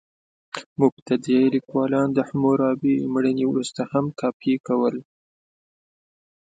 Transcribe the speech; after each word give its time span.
مبتدي 0.79 1.39
لیکوالان 1.55 2.07
د 2.13 2.19
حموربي 2.29 2.95
مړینې 3.13 3.45
وروسته 3.47 3.81
هم 3.91 4.05
کاپي 4.19 4.53
کول. 4.67 4.95